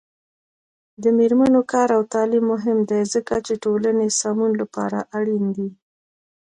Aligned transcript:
د 1.03 1.05
میرمنو 1.17 1.61
کار 1.71 1.89
او 1.97 2.01
تعلیم 2.13 2.45
مهم 2.53 2.77
دی 2.89 3.01
ځکه 3.13 3.35
چې 3.45 3.53
ټولنې 3.63 4.07
سمون 4.19 4.51
لپاره 4.61 4.99
اړین 5.17 5.45
دی. 5.57 5.69